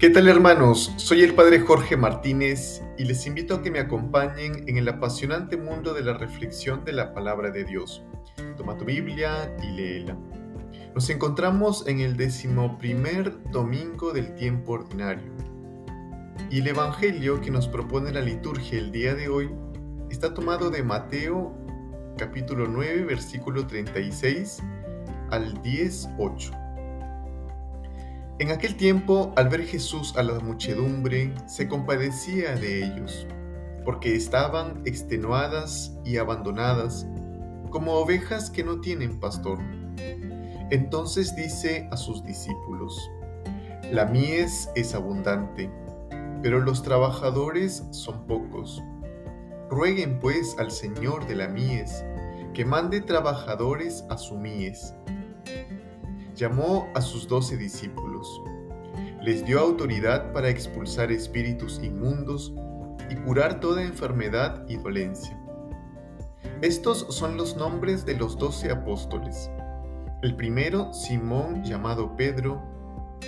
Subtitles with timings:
[0.00, 0.94] ¿Qué tal hermanos?
[0.96, 5.58] Soy el Padre Jorge Martínez y les invito a que me acompañen en el apasionante
[5.58, 8.02] mundo de la reflexión de la palabra de Dios.
[8.56, 10.16] Toma tu Biblia y léela.
[10.94, 15.34] Nos encontramos en el decimoprimer domingo del tiempo ordinario.
[16.50, 19.50] Y el Evangelio que nos propone la liturgia el día de hoy
[20.10, 21.54] está tomado de Mateo
[22.16, 24.62] capítulo 9 versículo 36
[25.30, 26.59] al 18.
[28.40, 33.26] En aquel tiempo, al ver Jesús a la muchedumbre, se compadecía de ellos,
[33.84, 37.06] porque estaban extenuadas y abandonadas,
[37.68, 39.58] como ovejas que no tienen pastor.
[40.70, 42.98] Entonces dice a sus discípulos,
[43.92, 45.70] La mies es abundante,
[46.40, 48.82] pero los trabajadores son pocos.
[49.68, 52.06] Rueguen pues al Señor de la mies,
[52.54, 54.94] que mande trabajadores a su mies
[56.40, 58.42] llamó a sus doce discípulos.
[59.20, 62.54] Les dio autoridad para expulsar espíritus inmundos
[63.10, 65.38] y curar toda enfermedad y dolencia.
[66.62, 69.50] Estos son los nombres de los doce apóstoles.
[70.22, 72.62] El primero, Simón llamado Pedro,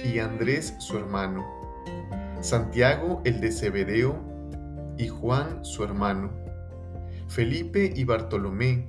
[0.03, 1.45] y Andrés su hermano.
[2.41, 4.17] Santiago el de Zebedeo,
[4.97, 6.31] y Juan su hermano.
[7.29, 8.87] Felipe y Bartolomé,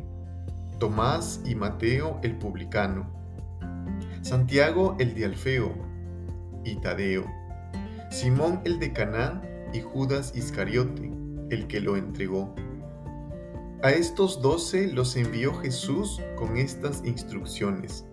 [0.80, 3.23] Tomás y Mateo el publicano
[4.24, 5.74] Santiago el de Alfeo
[6.64, 7.26] y Tadeo,
[8.10, 9.42] Simón el de Caná
[9.74, 11.12] y Judas Iscariote,
[11.50, 12.56] el que lo entregó.
[13.84, 18.06] A estos doce los envió Jesús con estas instrucciones.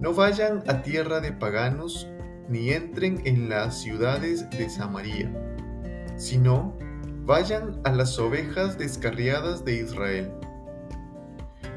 [0.00, 2.08] No vayan a tierra de paganos
[2.48, 5.32] ni entren en las ciudades de Samaria,
[6.16, 6.76] sino
[7.24, 10.32] vayan a las ovejas descarriadas de Israel.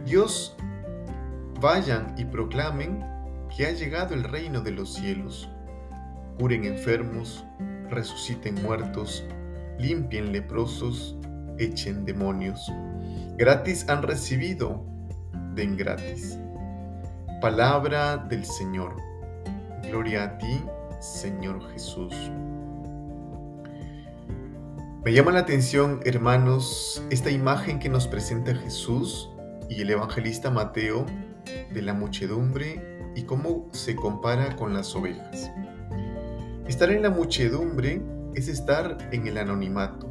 [0.07, 0.57] Dios,
[1.61, 3.16] vayan y proclamen
[3.57, 5.49] que ha llegado el reino de los cielos.
[6.37, 7.43] Curen enfermos,
[7.89, 9.25] resuciten muertos,
[9.79, 11.17] limpien leprosos,
[11.57, 12.71] echen demonios.
[13.35, 14.85] Gratis han recibido,
[15.55, 16.37] den gratis.
[17.41, 18.95] Palabra del Señor.
[19.81, 20.61] Gloria a ti,
[20.99, 22.13] Señor Jesús.
[25.03, 29.31] Me llama la atención, hermanos, esta imagen que nos presenta Jesús
[29.67, 31.07] y el evangelista Mateo
[31.73, 35.51] de la muchedumbre y cómo se compara con las ovejas.
[36.67, 37.99] Estar en la muchedumbre
[38.35, 40.07] es estar en el anonimato,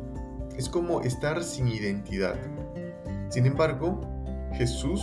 [0.56, 2.34] es como estar sin identidad.
[3.28, 4.00] Sin embargo,
[4.54, 5.00] Jesús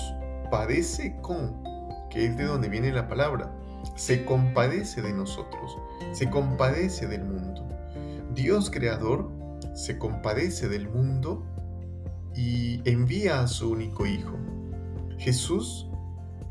[0.52, 1.64] padece con,
[2.10, 3.56] que es de donde viene la palabra,
[3.96, 5.78] se compadece de nosotros,
[6.12, 7.66] se compadece del mundo.
[8.36, 9.32] Dios creador
[9.76, 11.46] se compadece del mundo
[12.36, 14.38] y envía a su único Hijo.
[15.20, 15.88] Jesús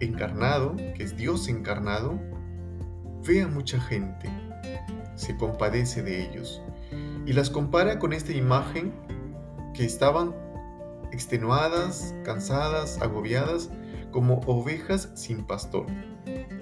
[0.04, 2.20] encarnado, que es Dios encarnado,
[3.26, 4.28] ve a mucha gente,
[5.14, 6.62] se compadece de ellos
[7.26, 8.92] y las compara con esta imagen
[9.74, 10.34] que estaban
[11.12, 13.70] extenuadas, cansadas, agobiadas,
[14.10, 15.86] como ovejas sin pastor.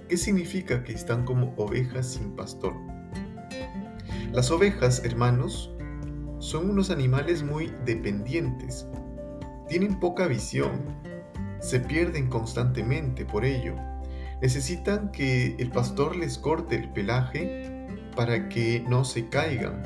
[0.08, 2.74] ¿Qué significa que están como ovejas sin pastor?
[4.32, 5.72] Las ovejas, hermanos,
[6.38, 8.86] son unos animales muy dependientes.
[9.68, 10.70] Tienen poca visión,
[11.60, 13.74] se pierden constantemente por ello.
[14.42, 19.82] Necesitan que el pastor les corte el pelaje para que no se caigan.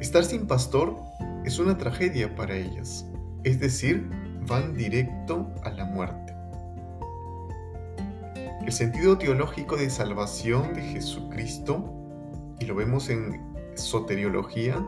[0.00, 0.96] Estar sin pastor
[1.44, 3.06] es una tragedia para ellas,
[3.44, 4.08] es decir,
[4.46, 6.34] van directo a la muerte.
[8.64, 11.92] El sentido teológico de salvación de Jesucristo,
[12.58, 13.40] y lo vemos en
[13.74, 14.84] soteriología,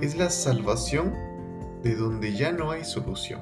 [0.00, 1.12] es la salvación
[1.82, 3.40] de donde ya no hay solución.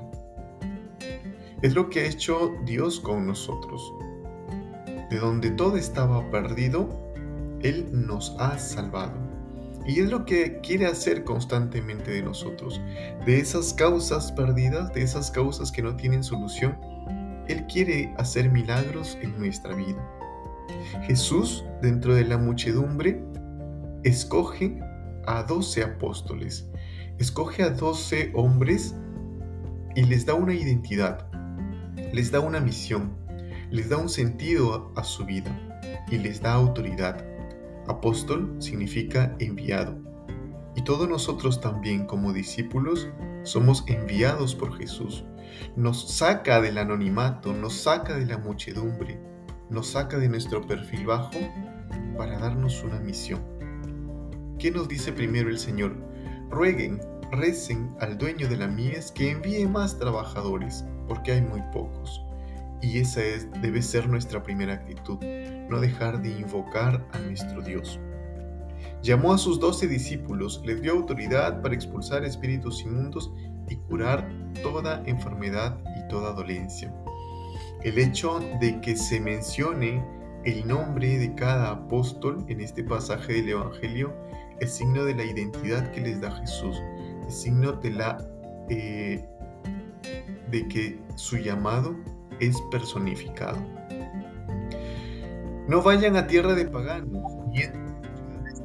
[1.61, 3.93] Es lo que ha hecho Dios con nosotros.
[5.11, 6.89] De donde todo estaba perdido,
[7.63, 9.15] Él nos ha salvado.
[9.85, 12.81] Y es lo que quiere hacer constantemente de nosotros.
[13.27, 16.79] De esas causas perdidas, de esas causas que no tienen solución,
[17.49, 19.99] Él quiere hacer milagros en nuestra vida.
[21.03, 23.21] Jesús, dentro de la muchedumbre,
[24.05, 24.79] escoge
[25.27, 26.69] a doce apóstoles,
[27.19, 28.95] escoge a doce hombres
[29.97, 31.28] y les da una identidad
[32.13, 33.13] les da una misión,
[33.71, 35.51] les da un sentido a, su vida
[36.11, 37.25] y les da autoridad.
[37.87, 39.97] Apóstol significa enviado.
[40.75, 43.09] Y todos nosotros también como discípulos
[43.43, 45.25] somos enviados por Jesús.
[45.77, 49.19] Nos saca del anonimato, nos saca de la muchedumbre,
[49.71, 51.39] nos saca de nuestro perfil bajo
[52.17, 53.41] para darnos una misión.
[54.59, 55.97] ¿Qué nos dice primero el Señor?
[56.51, 57.01] Rueguen,
[57.33, 62.23] recen al dueño de la mies que envíe más trabajadores porque hay muy pocos.
[62.81, 65.19] Y esa es, debe ser nuestra primera actitud,
[65.69, 67.99] no dejar de invocar a nuestro Dios.
[69.03, 73.33] Llamó a sus doce discípulos, les dio autoridad para expulsar espíritus inmundos
[73.69, 74.29] y curar
[74.63, 76.93] toda enfermedad y toda dolencia.
[77.83, 80.05] El hecho de que se mencione
[80.45, 84.15] el nombre de cada apóstol en este pasaje del Evangelio
[84.61, 86.81] es signo de la identidad que les da Jesús,
[87.31, 88.19] signo de la
[88.69, 89.25] eh,
[90.51, 91.97] de que su llamado
[92.41, 93.59] es personificado.
[95.69, 97.73] No vayan a tierra de paganos, ni a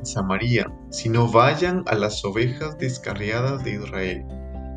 [0.03, 4.25] Samaria, sino vayan a las ovejas descarriadas de Israel.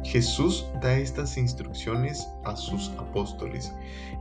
[0.02, 3.72] Jesús da estas instrucciones a sus apóstoles.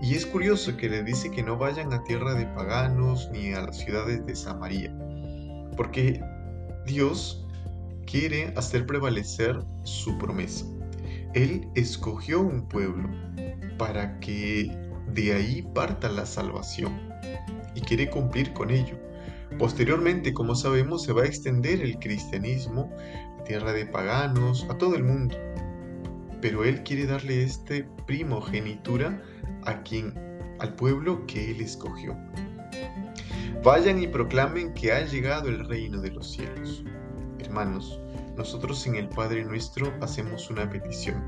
[0.02, 3.62] Y es curioso que le dice que no vayan a tierra de paganos ni a
[3.62, 4.96] las ciudades de Samaria,
[5.78, 6.22] porque
[6.86, 7.45] Dios
[8.06, 10.66] quiere hacer prevalecer su promesa.
[11.34, 13.10] Él escogió un pueblo
[13.78, 14.72] para que
[15.14, 17.10] de ahí parta la salvación
[17.76, 18.98] y quiere cumplir con ello.
[19.60, 22.92] Posteriormente, como sabemos, se va a extender el cristianismo
[23.40, 25.36] a tierra de paganos, a todo el mundo
[26.46, 29.20] pero él quiere darle este primogenitura
[29.64, 30.14] a quien
[30.60, 32.16] al pueblo que él escogió.
[33.64, 36.84] Vayan y proclamen que ha llegado el reino de los cielos.
[37.46, 38.00] Hermanos,
[38.36, 41.24] nosotros en el Padre nuestro hacemos una petición.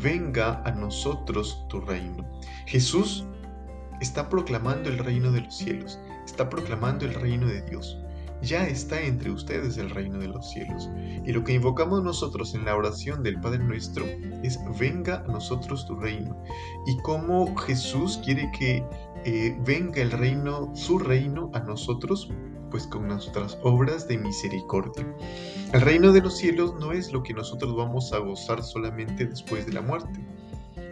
[0.00, 2.28] Venga a nosotros tu reino.
[2.66, 3.24] Jesús
[4.00, 7.98] está proclamando el reino de los cielos, está proclamando el reino de Dios
[8.42, 10.88] ya está entre ustedes el reino de los cielos.
[11.26, 14.04] Y lo que invocamos nosotros en la oración del Padre nuestro
[14.42, 16.40] es venga a nosotros tu reino.
[16.86, 18.84] Y cómo Jesús quiere que
[19.24, 22.30] eh, venga el reino, su reino a nosotros,
[22.70, 25.06] pues con nuestras obras de misericordia.
[25.72, 29.66] El reino de los cielos no es lo que nosotros vamos a gozar solamente después
[29.66, 30.20] de la muerte,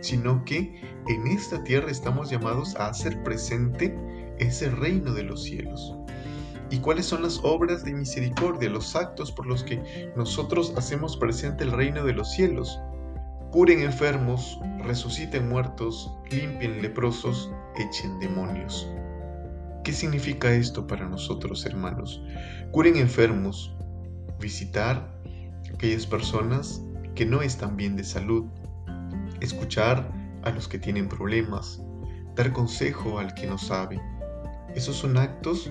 [0.00, 3.96] sino que en esta tierra estamos llamados a hacer presente
[4.38, 5.94] ese reino de los cielos
[6.70, 11.64] y cuáles son las obras de misericordia, los actos por los que nosotros hacemos presente
[11.64, 12.80] el reino de los cielos.
[13.50, 18.88] Curen enfermos, resuciten muertos, limpien leprosos, echen demonios.
[19.86, 22.20] ¿Qué significa esto para nosotros, hermanos?
[22.72, 23.72] Curen enfermos,
[24.40, 25.16] visitar
[25.72, 26.82] aquellas personas
[27.14, 28.46] que no están bien de salud,
[29.38, 30.12] escuchar
[30.42, 31.80] a los que tienen problemas,
[32.34, 34.00] dar consejo al que no sabe.
[34.74, 35.70] Esos son actos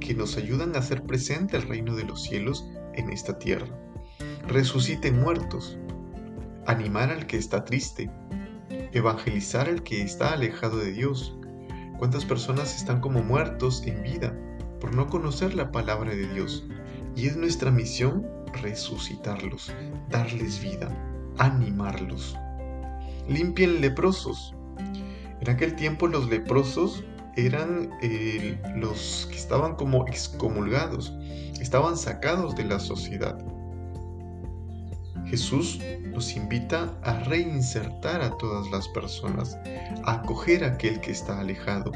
[0.00, 3.74] que nos ayudan a hacer presente el reino de los cielos en esta tierra.
[4.48, 5.78] Resuciten muertos,
[6.66, 8.10] animar al que está triste,
[8.92, 11.34] evangelizar al que está alejado de Dios.
[11.98, 14.34] ¿Cuántas personas están como muertos en vida
[14.80, 16.64] por no conocer la palabra de Dios?
[17.14, 18.26] Y es nuestra misión
[18.60, 19.72] resucitarlos,
[20.10, 20.90] darles vida,
[21.38, 22.36] animarlos.
[23.28, 24.54] Limpien leprosos.
[25.40, 27.02] En aquel tiempo los leprosos
[27.36, 31.14] eran eh, los que estaban como excomulgados,
[31.60, 33.38] estaban sacados de la sociedad.
[35.26, 35.80] Jesús
[36.12, 39.58] nos invita a reinsertar a todas las personas,
[40.04, 41.90] a acoger a aquel que está alejado,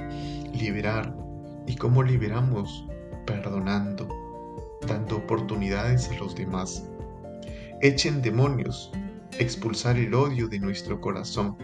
[0.52, 1.14] liberar.
[1.66, 2.86] ¿Y cómo liberamos?
[3.26, 4.08] Perdonando,
[4.86, 6.84] dando oportunidades a los demás.
[7.82, 8.90] Echen demonios,
[9.38, 11.56] expulsar el odio de nuestro corazón,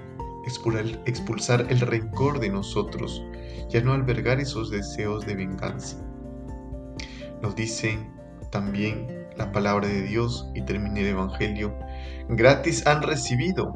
[1.06, 3.22] expulsar el rencor de nosotros,
[3.68, 5.96] ya no albergar esos deseos de venganza.
[7.42, 7.98] Nos dice
[8.50, 11.76] también la palabra de Dios y termina el Evangelio,
[12.28, 13.72] gratis han recibido,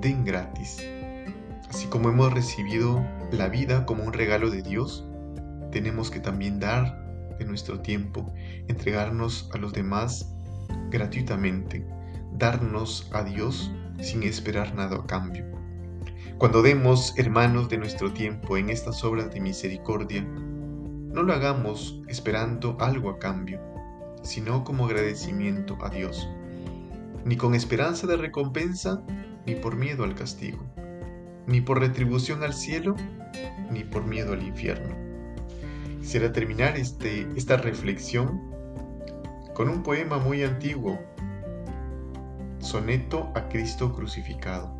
[0.00, 0.84] den gratis.
[1.68, 5.06] Así como hemos recibido la vida como un regalo de Dios,
[5.70, 7.00] tenemos que también dar
[7.38, 8.32] de nuestro tiempo,
[8.68, 10.32] entregarnos a los demás
[10.90, 11.86] gratuitamente,
[12.32, 15.44] darnos a Dios sin esperar nada a cambio.
[16.38, 22.76] Cuando demos, hermanos, de nuestro tiempo en estas obras de misericordia, no lo hagamos esperando
[22.80, 23.60] algo a cambio,
[24.22, 26.28] sino como agradecimiento a Dios,
[27.24, 29.02] ni con esperanza de recompensa,
[29.46, 30.64] ni por miedo al castigo,
[31.46, 32.96] ni por retribución al cielo,
[33.70, 34.94] ni por miedo al infierno.
[36.00, 38.40] Quisiera terminar este, esta reflexión
[39.54, 40.98] con un poema muy antiguo,
[42.58, 44.74] Soneto a Cristo crucificado.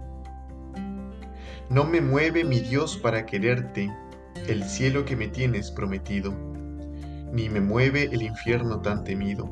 [1.71, 3.91] No me mueve mi Dios para quererte,
[4.49, 6.35] el cielo que me tienes prometido,
[7.33, 9.49] ni me mueve el infierno tan temido,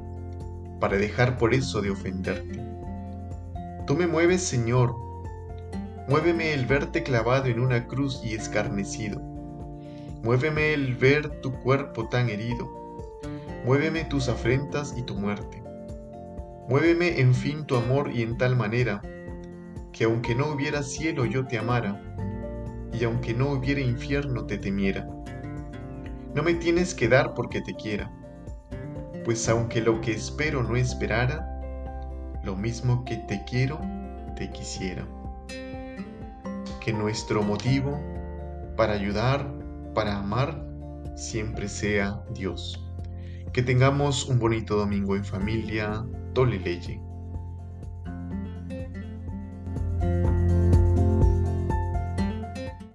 [0.80, 2.60] para dejar por eso de ofenderte.
[3.86, 4.94] Tú me mueves, Señor,
[6.08, 9.20] muéveme el verte clavado en una cruz y escarnecido,
[10.22, 12.68] muéveme el ver tu cuerpo tan herido,
[13.64, 15.62] muéveme tus afrentas y tu muerte,
[16.68, 19.02] muéveme en fin tu amor y en tal manera,
[19.92, 22.00] que aunque no hubiera cielo yo te amara,
[22.92, 25.08] y aunque no hubiera infierno te temiera.
[26.34, 28.10] No me tienes que dar porque te quiera,
[29.24, 31.46] pues aunque lo que espero no esperara,
[32.44, 33.80] lo mismo que te quiero,
[34.36, 35.06] te quisiera.
[36.80, 38.00] Que nuestro motivo
[38.76, 39.52] para ayudar,
[39.94, 40.64] para amar,
[41.16, 42.88] siempre sea Dios.
[43.52, 46.06] Que tengamos un bonito domingo en familia.
[46.34, 47.07] Tole Leye.